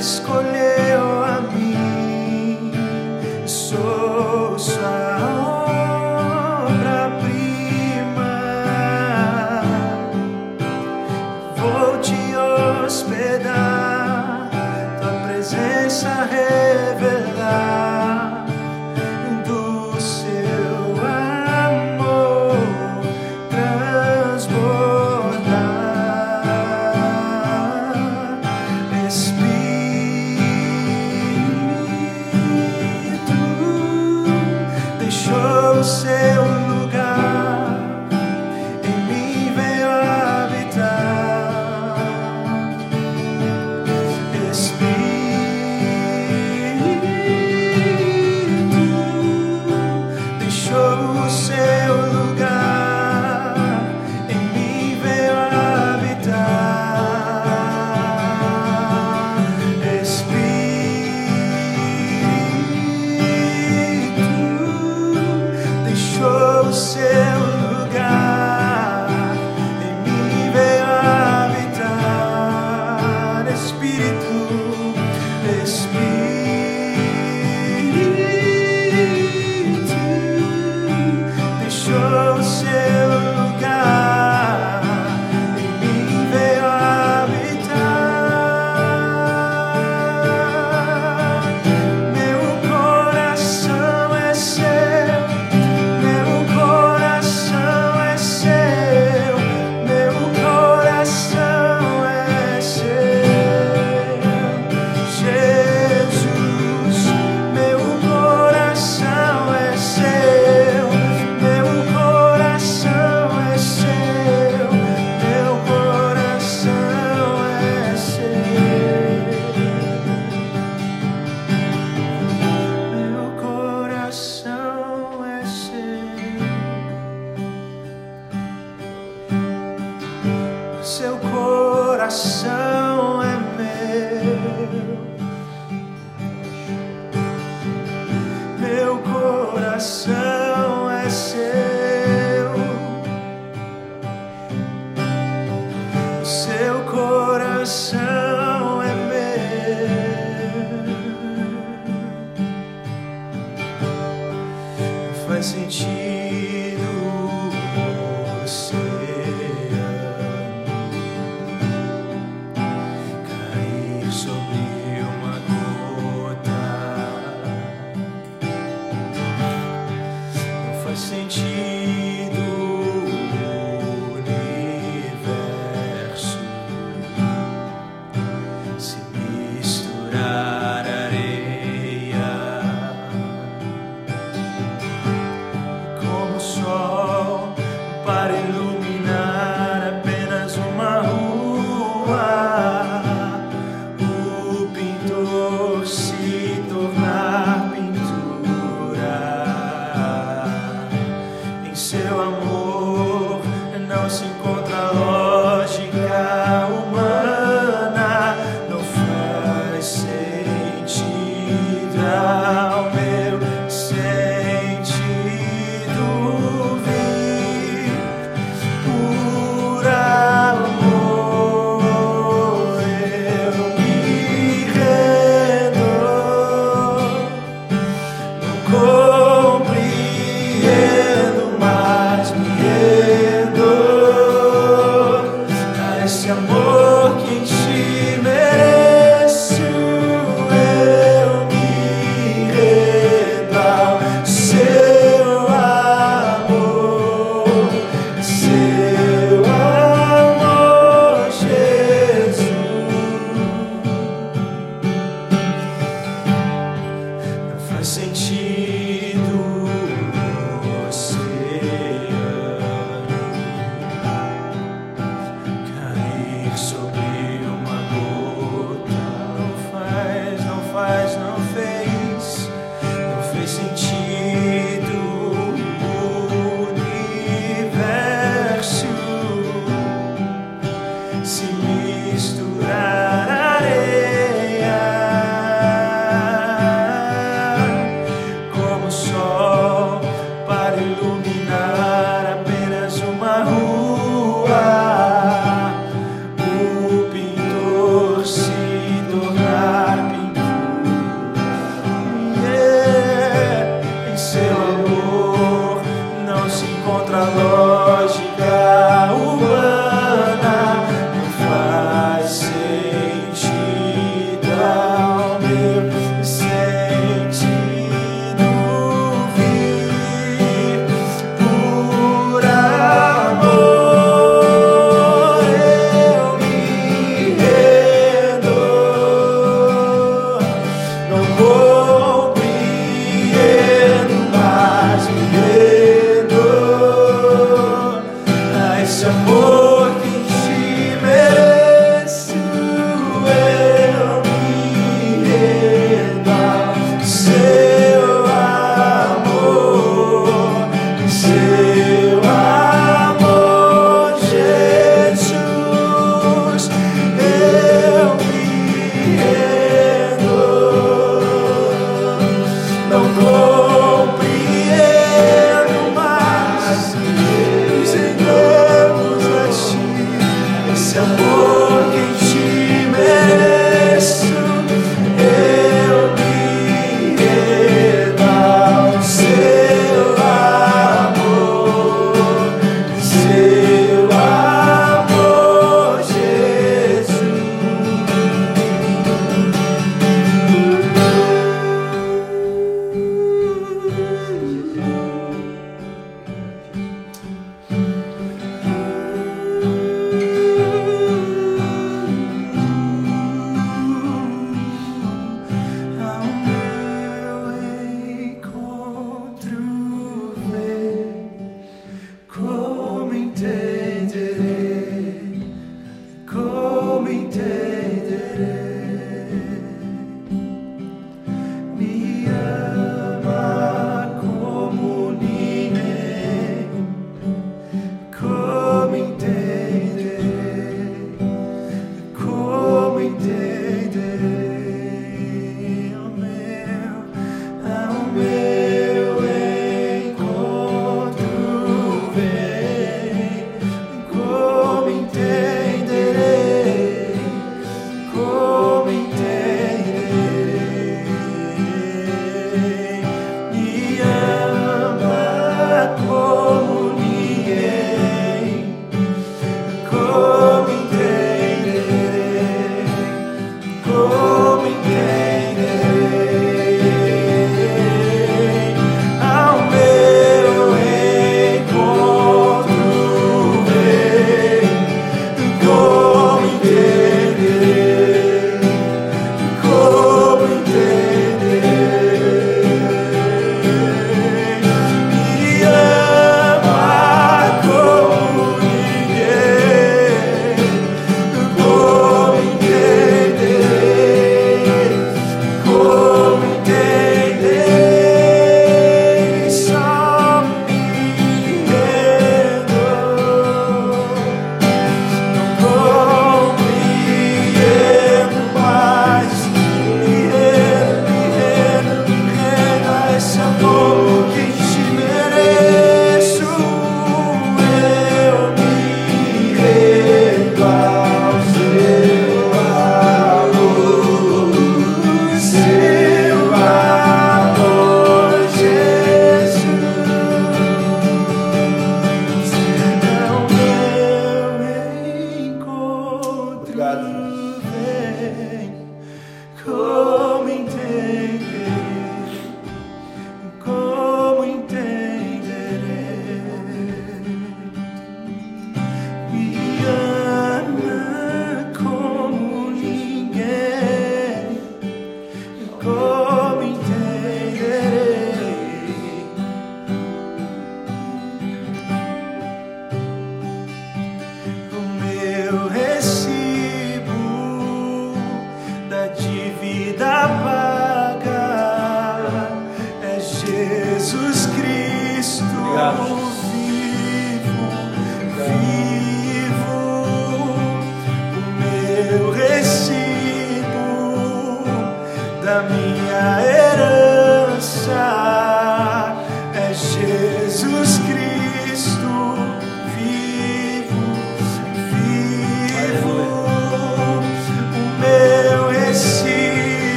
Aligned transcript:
escolheu 0.00 0.79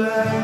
away. 0.00 0.39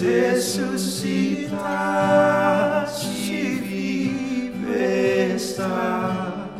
Ressuscitaste 0.00 1.58
vivo 3.62 4.72
está. 5.34 6.50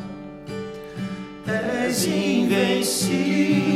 És 1.47 2.07
invencível, 2.07 3.68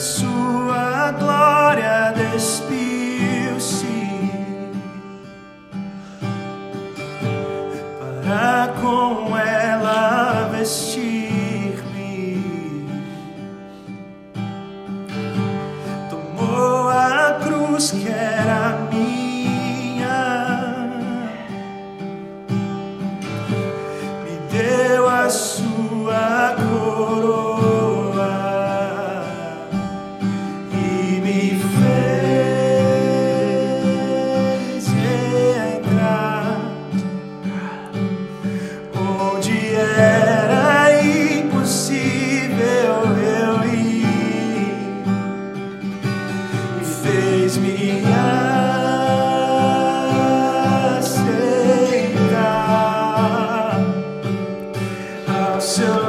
sua 0.00 0.59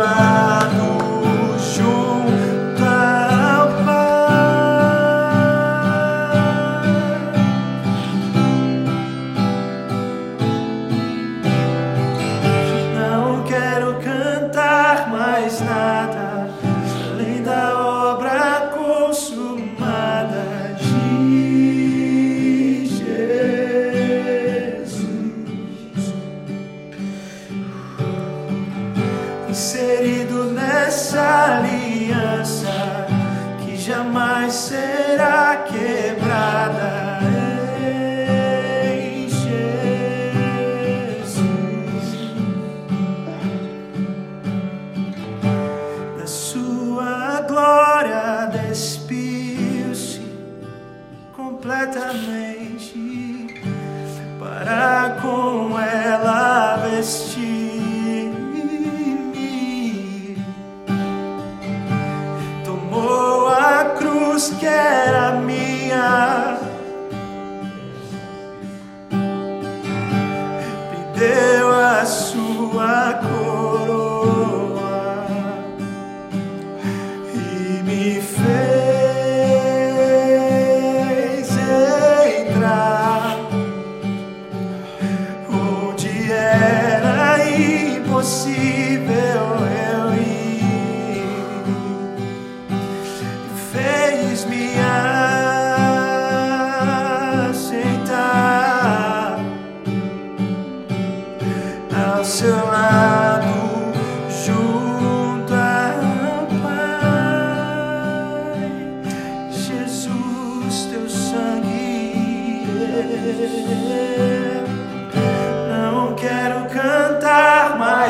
ao 0.04 0.51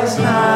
cantar 0.02 0.22
mais 0.22 0.51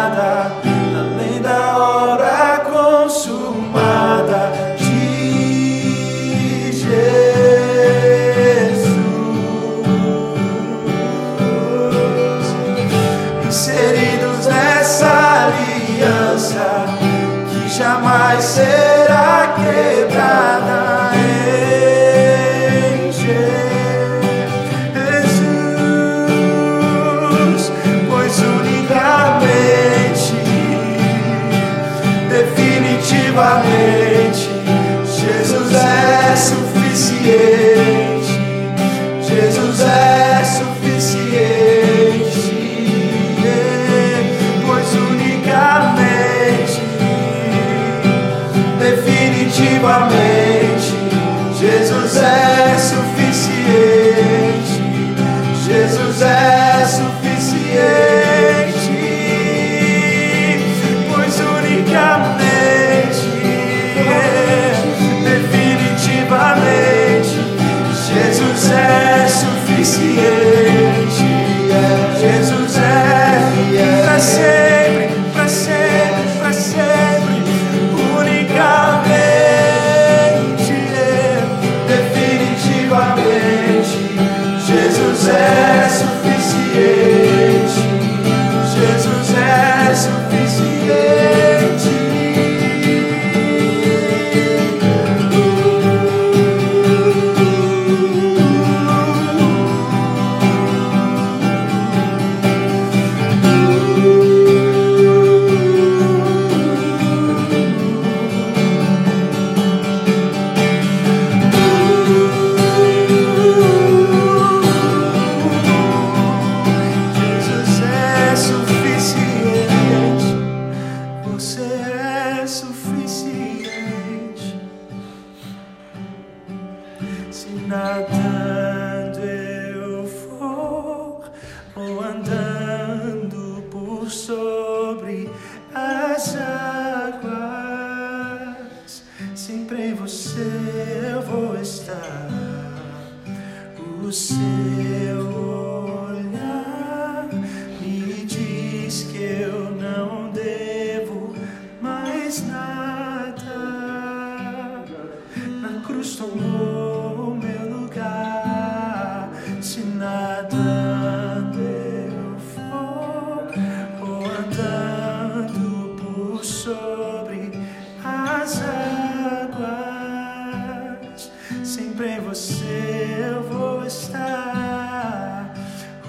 sempre 171.85 172.09
em 172.09 172.19
você 172.19 173.17
eu 173.29 173.43
vou 173.43 173.85
estar. 173.85 175.53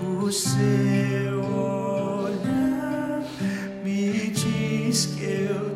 O 0.01 0.33
seu 0.33 1.45
olhar 2.25 3.23
me 3.85 4.31
diz 4.31 5.07
que 5.07 5.25
eu 5.25 5.76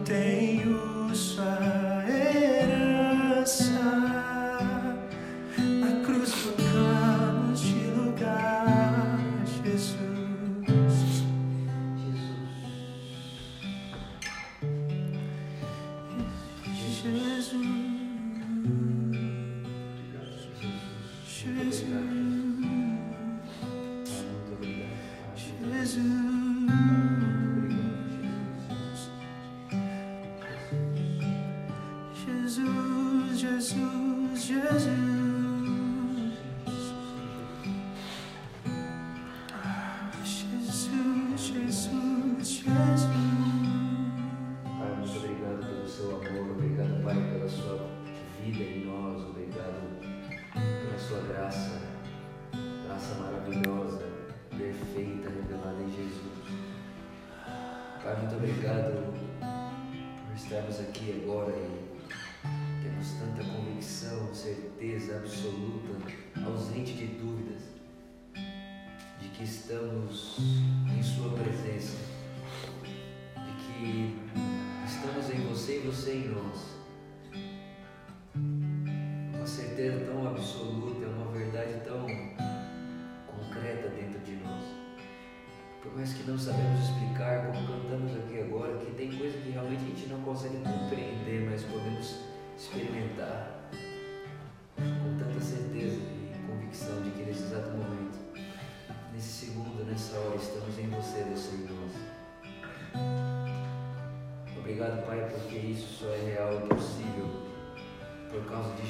aqui 60.91 61.23
agora 61.23 61.55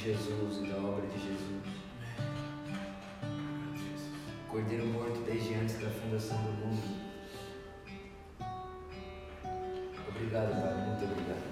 Jesus 0.03 0.65
e 0.65 0.71
da 0.71 0.79
obra 0.79 1.07
de 1.09 1.19
Jesus. 1.19 1.63
Cordeiro 4.49 4.87
morto 4.87 5.21
desde 5.27 5.53
antes 5.55 5.79
da 5.79 5.91
fundação 5.91 6.39
do 6.43 6.53
mundo. 6.53 7.11
Obrigado, 10.09 10.53
Pai, 10.63 10.87
muito 10.87 11.05
obrigado. 11.05 11.51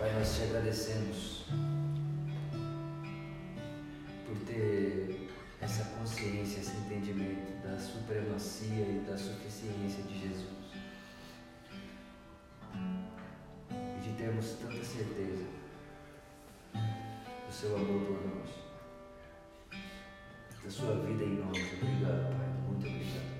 Pai, 0.00 0.12
nós 0.18 0.36
te 0.36 0.42
agradecemos 0.42 1.44
por 4.26 4.36
ter 4.46 5.28
essa 5.60 5.84
consciência, 5.96 6.58
esse 6.58 6.76
entendimento 6.76 7.62
da 7.62 7.78
supremacia 7.78 8.84
e 8.84 9.04
da 9.08 9.16
suficiência 9.16 10.02
de 10.02 10.18
Jesus. 10.18 10.50
E 13.96 14.00
de 14.02 14.12
termos 14.14 14.56
tanta 14.60 14.84
certeza 14.84 15.59
do 17.50 17.54
seu 17.54 17.74
amor 17.74 18.00
por 18.02 18.20
nós, 18.28 18.48
da 20.62 20.70
sua 20.70 20.94
vida 21.00 21.24
em 21.24 21.34
nós. 21.34 21.58
Obrigado, 21.82 22.30
Pai, 22.30 22.48
muito 22.68 22.86
obrigado. 22.86 23.30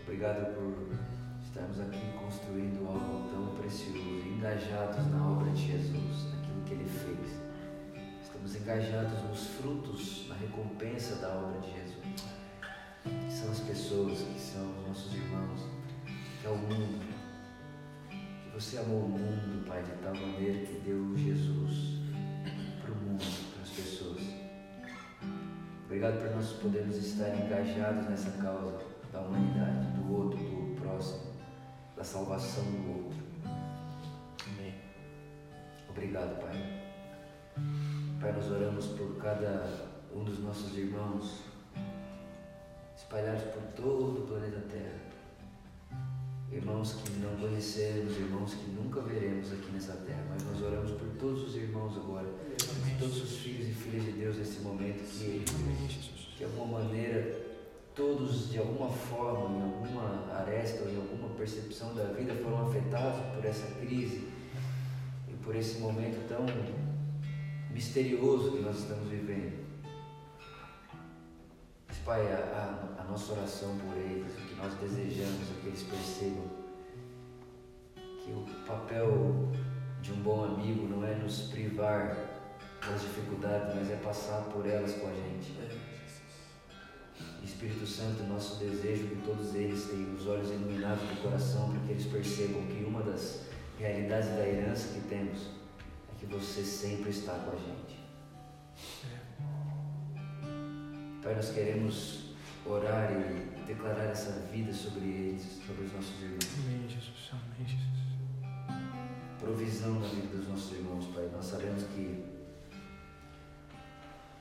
Obrigado 0.00 0.54
por 0.54 0.96
estarmos 1.44 1.78
aqui 1.78 2.00
construindo 2.18 2.88
algo 2.88 3.28
tão 3.28 3.54
precioso, 3.54 4.26
engajados 4.26 5.06
na 5.08 5.30
obra 5.30 5.50
de 5.50 5.66
Jesus, 5.66 6.32
naquilo 6.32 6.62
que 6.64 6.72
Ele 6.72 6.88
fez. 6.88 7.38
Estamos 8.22 8.56
engajados 8.56 9.22
nos 9.24 9.46
frutos, 9.48 10.26
na 10.30 10.34
recompensa 10.36 11.16
da 11.16 11.28
obra 11.28 11.60
de 11.60 11.70
Jesus. 11.70 12.24
Que 13.04 13.30
são 13.30 13.52
as 13.52 13.60
pessoas, 13.60 14.20
que 14.22 14.40
são 14.40 14.70
os 14.70 14.88
nossos 14.88 15.12
irmãos, 15.12 15.66
que 16.40 16.46
é 16.46 16.50
o 16.50 16.56
mundo. 16.56 17.04
Que 18.08 18.50
você 18.54 18.78
amou 18.78 19.04
o 19.04 19.08
mundo, 19.10 19.66
Pai, 19.66 19.82
de 19.82 19.92
tal 20.02 20.14
maneira 20.14 20.64
que 20.64 20.80
deu 20.80 21.14
Jesus 21.14 21.97
Obrigado 25.98 26.22
por 26.22 26.36
nós 26.36 26.52
podermos 26.52 26.96
estar 26.96 27.28
engajados 27.34 28.08
nessa 28.08 28.30
causa 28.40 28.78
da 29.12 29.20
humanidade, 29.20 29.84
do 29.96 30.14
outro, 30.16 30.38
do 30.38 30.80
próximo, 30.80 31.32
da 31.96 32.04
salvação 32.04 32.62
do 32.62 33.02
outro. 33.02 33.18
Amém. 34.46 34.74
Obrigado, 35.88 36.40
Pai. 36.40 36.54
Pai, 38.20 38.30
nós 38.30 38.48
oramos 38.48 38.86
por 38.86 39.16
cada 39.16 39.66
um 40.14 40.22
dos 40.22 40.38
nossos 40.38 40.78
irmãos 40.78 41.42
espalhados 42.96 43.42
por 43.52 43.62
todo 43.74 44.22
o 44.22 44.26
planeta 44.28 44.60
Terra. 44.70 45.07
Irmãos 46.50 46.94
que 46.94 47.10
não 47.20 47.36
conhecemos, 47.36 48.16
irmãos 48.16 48.54
que 48.54 48.70
nunca 48.70 49.02
veremos 49.02 49.52
aqui 49.52 49.70
nessa 49.70 49.92
terra, 49.92 50.24
mas 50.30 50.42
nós 50.44 50.62
oramos 50.62 50.92
por 50.92 51.06
todos 51.18 51.46
os 51.46 51.54
irmãos 51.54 51.94
agora, 51.96 52.26
todos 52.98 53.22
os 53.22 53.36
filhos 53.38 53.68
e 53.68 53.72
filhas 53.72 54.04
de 54.06 54.12
Deus 54.12 54.38
nesse 54.38 54.60
momento, 54.60 55.02
que 55.04 55.44
de 56.38 56.44
alguma 56.44 56.78
maneira, 56.80 57.38
todos 57.94 58.50
de 58.50 58.58
alguma 58.58 58.88
forma, 58.88 59.58
em 59.58 59.62
alguma 59.62 60.32
aresta 60.32 60.84
ou 60.84 60.90
em 60.90 60.96
alguma 60.96 61.28
percepção 61.34 61.94
da 61.94 62.04
vida 62.04 62.34
foram 62.36 62.66
afetados 62.66 63.20
por 63.34 63.44
essa 63.44 63.66
crise 63.80 64.26
e 65.28 65.34
por 65.44 65.54
esse 65.54 65.78
momento 65.80 66.26
tão 66.28 66.46
misterioso 67.70 68.52
que 68.52 68.62
nós 68.62 68.78
estamos 68.78 69.06
vivendo. 69.08 69.66
Mas, 71.86 71.98
Pai, 71.98 72.32
a, 72.32 72.96
a, 72.98 73.02
a 73.02 73.04
nossa 73.04 73.32
oração 73.34 73.76
por 73.78 73.96
eles, 73.98 74.32
nós 74.58 74.74
desejamos 74.74 75.48
que 75.60 75.68
eles 75.68 75.82
percebam 75.84 76.44
que 77.94 78.32
o 78.32 78.44
papel 78.66 79.48
de 80.02 80.12
um 80.12 80.16
bom 80.22 80.44
amigo 80.44 80.88
não 80.88 81.04
é 81.04 81.14
nos 81.14 81.42
privar 81.42 82.16
das 82.86 83.00
dificuldades, 83.00 83.74
mas 83.74 83.90
é 83.90 83.96
passar 83.96 84.42
por 84.44 84.66
elas 84.66 84.94
com 84.94 85.08
a 85.08 85.12
gente. 85.12 85.56
Espírito 87.42 87.86
Santo, 87.86 88.22
nosso 88.24 88.58
desejo 88.58 89.06
é 89.06 89.08
que 89.08 89.22
todos 89.24 89.54
eles 89.54 89.84
tenham 89.86 90.14
os 90.14 90.26
olhos 90.26 90.50
iluminados 90.50 91.02
do 91.02 91.22
coração 91.22 91.70
para 91.70 91.80
que 91.80 91.92
eles 91.92 92.06
percebam 92.06 92.62
que 92.66 92.84
uma 92.84 93.02
das 93.02 93.46
realidades 93.78 94.28
da 94.28 94.46
herança 94.46 94.94
que 94.94 95.08
temos 95.08 95.48
é 96.12 96.18
que 96.18 96.26
você 96.26 96.62
sempre 96.62 97.10
está 97.10 97.32
com 97.32 97.52
a 97.52 97.56
gente. 97.56 97.98
Pai, 101.22 101.34
nós 101.34 101.50
queremos 101.50 102.34
orar 102.64 103.10
e 103.12 103.57
declarar 103.68 104.04
essa 104.04 104.32
vida 104.50 104.72
sobre 104.72 105.04
eles, 105.04 105.60
sobre 105.64 105.84
os 105.84 105.92
nossos 105.92 106.22
irmãos. 106.22 106.48
Amém, 106.64 106.88
Jesus. 106.88 107.30
Amém, 107.32 107.68
Jesus. 107.68 107.98
Provisão 109.38 110.00
na 110.00 110.08
vida 110.08 110.36
dos 110.36 110.48
nossos 110.48 110.72
irmãos, 110.72 111.04
Pai. 111.14 111.28
Nós 111.30 111.44
sabemos 111.44 111.82
que 111.84 112.24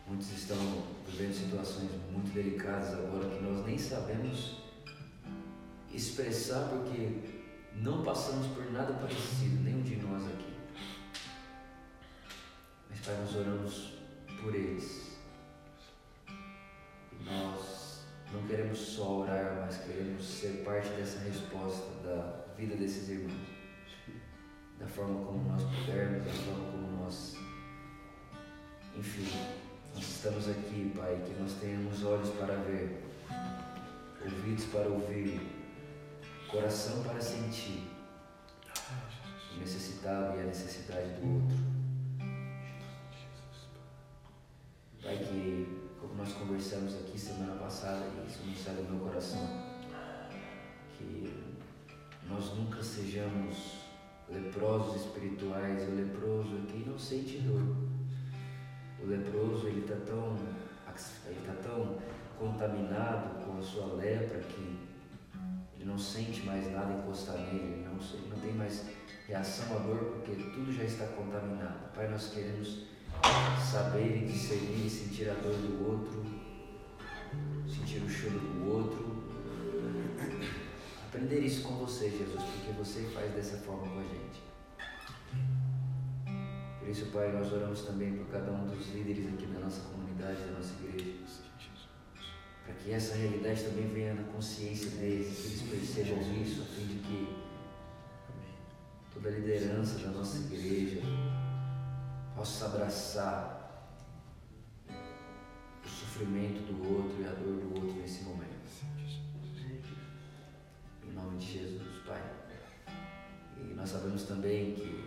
muitos 0.08 0.32
estão 0.32 0.58
vivendo 1.06 1.34
situações 1.34 1.92
muito 2.10 2.34
delicadas 2.34 2.94
agora 2.94 3.30
que 3.30 3.44
nós 3.44 3.66
nem 3.66 3.78
sabemos 3.78 4.64
expressar 5.94 6.70
porque 6.70 7.20
não 7.76 8.04
passamos 8.04 8.48
por 8.48 8.72
nada 8.72 8.94
parecido, 8.94 9.62
nenhum 9.62 9.82
de 9.82 9.98
nós 9.98 10.24
aqui. 10.26 10.54
Mas, 12.90 13.00
Pai, 13.02 13.18
nós 13.18 13.36
oramos 13.36 13.94
por 14.42 14.56
eles. 14.56 15.18
E 16.30 17.24
nós 17.26 17.77
não 18.34 18.46
queremos 18.48 18.78
só 18.78 19.22
orar, 19.22 19.64
mas 19.66 19.78
queremos 19.78 20.24
ser 20.26 20.64
parte 20.64 20.90
dessa 20.90 21.20
resposta 21.20 21.90
da 22.04 22.46
vida 22.58 22.76
desses 22.76 23.10
irmãos. 23.10 23.48
Da 24.80 24.86
forma 24.88 25.26
como 25.26 25.50
nós 25.50 25.64
pudermos, 25.64 26.26
da 26.26 26.34
forma 26.34 26.72
como 26.72 27.04
nós. 27.04 27.36
Enfim, 28.96 29.28
nós 29.94 30.04
estamos 30.04 30.50
aqui, 30.50 30.92
Pai, 30.96 31.22
que 31.26 31.40
nós 31.42 31.54
tenhamos 31.54 32.04
olhos 32.04 32.30
para 32.32 32.56
ver, 32.56 33.04
ouvidos 34.24 34.66
para 34.66 34.88
ouvir, 34.88 35.42
coração 36.52 37.04
para 37.04 37.20
sentir 37.22 37.88
o 39.56 39.60
necessitado 39.60 40.38
e 40.38 40.42
a 40.42 40.44
necessidade 40.44 41.14
do 41.14 41.42
outro. 41.42 41.67
Conversamos 46.48 46.96
aqui 46.96 47.20
semana 47.20 47.56
passada, 47.56 48.06
e 48.06 48.28
isso 48.28 48.40
não 48.46 48.56
sai 48.56 48.76
do 48.76 48.90
meu 48.90 49.06
coração, 49.06 49.66
que 50.98 51.34
nós 52.26 52.56
nunca 52.56 52.82
sejamos 52.82 53.80
leprosos 54.30 55.06
espirituais, 55.06 55.88
o 55.90 55.92
leproso 55.92 56.50
é 56.56 56.72
quem 56.72 56.86
não 56.86 56.98
sente 56.98 57.40
dor. 57.40 57.62
O 59.04 59.08
leproso 59.08 59.68
ele 59.68 59.82
está 59.82 59.96
tão, 60.06 60.38
ele 61.26 61.46
tá 61.46 61.54
tão 61.62 61.98
contaminado 62.40 63.44
com 63.44 63.58
a 63.58 63.62
sua 63.62 63.96
lepra 63.96 64.40
que 64.40 64.80
ele 65.76 65.86
não 65.86 65.98
sente 65.98 66.46
mais 66.46 66.72
nada 66.72 66.94
encostar 66.94 67.38
nele, 67.38 67.74
ele 67.74 67.86
não, 67.86 68.00
ele 68.18 68.30
não 68.30 68.40
tem 68.40 68.54
mais 68.54 68.86
reação 69.28 69.76
à 69.76 69.80
dor 69.80 69.98
porque 69.98 70.32
tudo 70.32 70.72
já 70.72 70.84
está 70.84 71.08
contaminado. 71.08 71.94
Pai, 71.94 72.10
nós 72.10 72.30
queremos 72.30 72.86
saber 73.60 74.24
e 74.24 74.26
discernir 74.26 74.86
e 74.86 74.90
sentir 74.90 75.30
a 75.30 75.34
dor 75.34 75.54
do 75.54 75.90
outro, 75.90 76.37
Aprender 81.28 81.46
isso 81.46 81.64
com 81.64 81.74
você, 81.74 82.10
Jesus, 82.10 82.42
porque 82.42 82.72
você 82.72 83.02
faz 83.14 83.34
dessa 83.34 83.58
forma 83.58 83.86
com 83.86 84.00
a 84.00 84.04
gente. 84.04 84.42
Por 86.80 86.88
isso, 86.88 87.08
Pai, 87.08 87.34
nós 87.34 87.52
oramos 87.52 87.82
também 87.82 88.16
por 88.16 88.28
cada 88.28 88.50
um 88.50 88.66
dos 88.66 88.88
líderes 88.94 89.28
aqui 89.34 89.46
da 89.48 89.60
nossa 89.60 89.82
comunidade, 89.90 90.40
da 90.40 90.52
nossa 90.52 90.74
igreja. 90.82 91.16
Para 92.64 92.76
que 92.76 92.92
essa 92.94 93.16
realidade 93.16 93.62
também 93.62 93.90
venha 93.90 94.14
na 94.14 94.24
consciência 94.32 94.90
deles, 94.92 95.38
que 95.38 95.48
eles 95.48 95.62
percebam 95.64 96.42
isso, 96.42 96.62
a 96.62 96.66
fim 96.66 96.86
de 96.86 97.00
que 97.00 97.36
toda 99.14 99.28
a 99.28 99.32
liderança 99.34 100.00
da 100.00 100.12
nossa 100.12 100.38
igreja 100.38 101.02
possa 102.38 102.68
abraçar 102.68 103.92
o 104.90 105.90
sofrimento 105.90 106.62
do 106.72 106.96
outro 106.96 107.22
e 107.22 107.26
a 107.26 107.32
dor 107.32 107.60
do 107.60 107.74
outro 107.82 108.00
nesse 108.00 108.24
momento. 108.24 108.47
Nome 111.38 111.46
de 111.46 111.60
Jesus, 111.60 112.00
Pai. 112.08 112.22
E 113.58 113.74
nós 113.76 113.90
sabemos 113.90 114.24
também 114.24 114.74
que, 114.74 115.06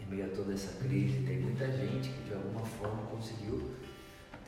em 0.00 0.06
meio 0.06 0.26
a 0.26 0.28
toda 0.34 0.52
essa 0.52 0.82
crise, 0.82 1.24
tem 1.24 1.38
muita 1.38 1.70
gente 1.70 2.08
que 2.08 2.24
de 2.24 2.34
alguma 2.34 2.66
forma 2.66 3.06
conseguiu 3.06 3.70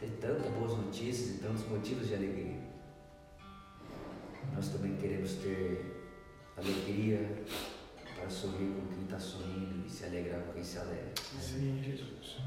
ter 0.00 0.09
tantas 0.20 0.50
boas 0.53 0.72
notícias 0.72 1.37
e 1.37 1.38
tantos 1.38 1.64
motivos 1.68 2.09
de 2.09 2.14
alegria. 2.14 2.59
Nós 4.53 4.68
também 4.70 4.96
queremos 4.96 5.35
ter 5.35 6.11
alegria 6.57 7.44
para 8.16 8.29
sorrir 8.29 8.72
com 8.74 8.92
quem 8.92 9.05
está 9.05 9.20
sorrindo 9.20 9.87
e 9.87 9.88
se 9.88 10.07
alegrar 10.07 10.40
com 10.42 10.55
quem 10.55 10.64
se 10.64 10.79
alegra. 10.79 11.12
Sim, 11.40 11.81
Jesus. 11.85 12.38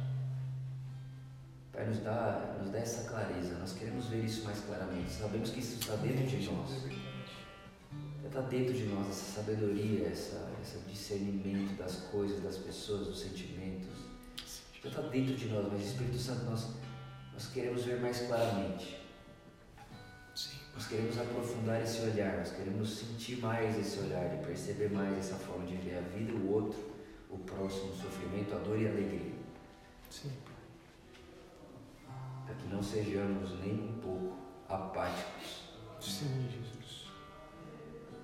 Pai, 1.71 1.85
nos 1.87 1.99
dá, 1.99 2.57
nos 2.59 2.71
dá 2.71 2.79
essa 2.79 3.09
clareza, 3.09 3.57
nós 3.57 3.71
queremos 3.71 4.07
ver 4.07 4.25
isso 4.25 4.43
mais 4.43 4.59
claramente. 4.59 5.09
Sabemos 5.11 5.49
que 5.49 5.61
isso 5.61 5.79
está 5.79 5.95
dentro 5.95 6.25
de 6.25 6.51
nós. 6.51 7.12
Está 8.33 8.41
dentro 8.49 8.73
de 8.73 8.85
nós 8.85 9.09
essa 9.09 9.41
sabedoria, 9.41 10.07
essa, 10.07 10.49
esse 10.59 10.79
discernimento 10.89 11.77
das 11.77 11.97
coisas, 12.09 12.41
das 12.41 12.57
pessoas, 12.57 13.05
dos 13.05 13.19
sentimentos. 13.19 13.91
Já 14.81 14.89
está 14.89 15.01
dentro 15.03 15.35
de 15.35 15.49
nós, 15.49 15.71
mas 15.71 15.85
Espírito 15.85 16.17
Santo, 16.17 16.45
nós, 16.45 16.67
nós 17.31 17.45
queremos 17.49 17.83
ver 17.83 18.01
mais 18.01 18.21
claramente. 18.21 18.99
Sim. 20.33 20.57
Nós 20.73 20.87
queremos 20.87 21.15
aprofundar 21.19 21.79
esse 21.83 22.01
olhar, 22.01 22.39
nós 22.39 22.49
queremos 22.49 22.97
sentir 22.97 23.37
mais 23.37 23.77
esse 23.77 23.99
olhar 23.99 24.33
e 24.33 24.43
perceber 24.43 24.89
mais 24.89 25.15
essa 25.15 25.35
forma 25.35 25.67
de 25.67 25.75
ver 25.75 25.99
a 25.99 26.01
vida, 26.01 26.33
o 26.33 26.51
outro, 26.53 26.91
o 27.29 27.37
próximo, 27.37 27.91
o 27.91 27.95
sofrimento, 27.95 28.55
a 28.55 28.57
dor 28.57 28.81
e 28.81 28.87
a 28.87 28.89
alegria. 28.89 29.35
Sim. 30.09 30.31
Para 32.47 32.55
que 32.55 32.67
não 32.67 32.81
sejamos 32.81 33.59
nem 33.59 33.73
um 33.75 33.99
pouco 34.01 34.35
apáticos, 34.67 35.69
Sim, 35.99 36.49
Jesus. 36.49 36.72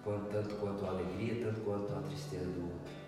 Quanto- 0.10 0.32
tanto 0.32 0.56
quanto 0.56 0.86
a 0.86 0.90
alegria, 0.90 1.46
tanto 1.46 1.62
quanto 1.62 1.94
a 1.94 2.02
tristeza 2.02 2.46
do 2.46 2.64
outro. 2.64 3.00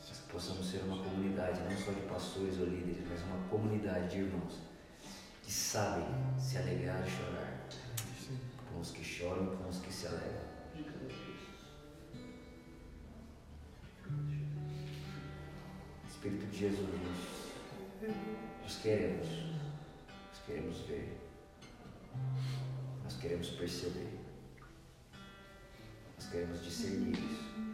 Que 0.00 0.32
possamos 0.32 0.70
ser 0.70 0.82
uma 0.84 1.02
comunidade, 1.02 1.60
não 1.62 1.76
só 1.76 1.90
de 1.90 2.02
pastores 2.02 2.58
ou 2.60 2.66
líderes, 2.66 3.04
mas 3.08 3.20
uma 3.24 3.48
comunidade 3.48 4.08
de 4.10 4.18
irmãos 4.18 4.58
que 5.42 5.52
sabem 5.52 6.06
se 6.38 6.58
alegrar 6.58 7.04
e 7.04 7.10
chorar, 7.10 7.66
com 8.72 8.78
os 8.78 8.92
que 8.92 9.02
choram 9.02 9.52
e 9.52 9.56
com 9.56 9.68
os 9.68 9.78
que 9.78 9.92
se 9.92 10.06
alegram. 10.06 10.50
Espírito 16.08 16.46
de 16.46 16.58
Jesus, 16.58 16.88
nós, 17.02 18.12
nós 18.62 18.76
queremos, 18.82 19.26
nós 20.28 20.40
queremos 20.46 20.78
ver, 20.82 21.18
nós 23.02 23.16
queremos 23.16 23.48
perceber, 23.50 24.19
queremos 26.30 26.62
discernir 26.62 27.18
isso. 27.18 27.69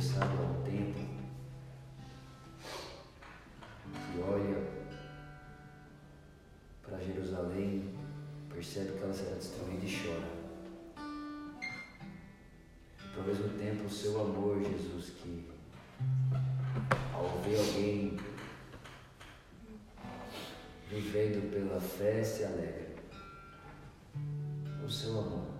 Conversado 0.00 0.32
há 0.32 0.64
tempo, 0.64 0.98
que 3.84 4.18
olha 4.22 4.66
para 6.82 6.98
Jerusalém, 6.98 7.94
percebe 8.48 8.92
que 8.92 9.02
ela 9.02 9.12
será 9.12 9.36
destruída 9.36 9.84
e 9.84 10.02
chora. 10.02 10.40
Ao 13.14 13.22
mesmo 13.22 13.48
tempo, 13.58 13.84
o 13.84 13.90
seu 13.90 14.18
amor, 14.18 14.62
Jesus, 14.62 15.10
que 15.10 15.46
ao 17.12 17.38
ver 17.42 17.58
alguém 17.58 18.16
vivendo 20.88 21.52
pela 21.52 21.78
fé 21.78 22.24
se 22.24 22.44
alegra. 22.44 22.88
O 24.82 24.90
seu 24.90 25.18
amor. 25.18 25.59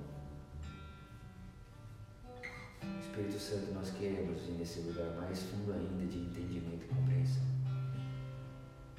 Espírito 3.21 3.39
Santo, 3.39 3.75
nós 3.75 3.91
queremos 3.91 4.49
ir 4.49 4.53
nesse 4.53 4.81
lugar 4.81 5.15
mais 5.17 5.43
fundo 5.43 5.73
ainda 5.75 6.07
de 6.07 6.21
entendimento 6.21 6.85
e 6.85 6.89
compreensão, 6.89 7.43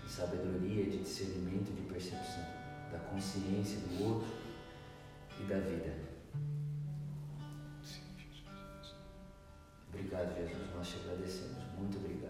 de 0.04 0.12
sabedoria, 0.12 0.86
de 0.86 1.00
discernimento, 1.00 1.74
de 1.74 1.82
percepção, 1.92 2.44
da 2.92 3.00
consciência 3.00 3.80
do 3.80 4.04
outro 4.04 4.30
e 5.40 5.44
da 5.46 5.58
vida. 5.60 5.96
Obrigado, 9.90 10.36
Jesus, 10.38 10.76
nós 10.76 10.88
te 10.88 10.98
agradecemos. 10.98 11.64
Muito 11.76 11.98
obrigado. 11.98 12.21